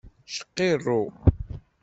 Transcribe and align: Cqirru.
Cqirru. 0.33 1.01